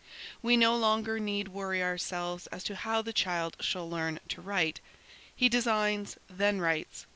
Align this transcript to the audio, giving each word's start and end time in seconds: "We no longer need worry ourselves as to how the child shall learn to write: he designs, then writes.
"We 0.41 0.57
no 0.57 0.75
longer 0.75 1.19
need 1.19 1.49
worry 1.49 1.83
ourselves 1.83 2.47
as 2.47 2.63
to 2.63 2.75
how 2.75 3.03
the 3.03 3.13
child 3.13 3.55
shall 3.59 3.87
learn 3.87 4.19
to 4.29 4.41
write: 4.41 4.79
he 5.35 5.47
designs, 5.47 6.17
then 6.27 6.59
writes. 6.59 7.05